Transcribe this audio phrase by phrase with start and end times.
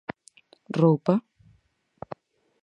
[0.79, 1.15] Roupa?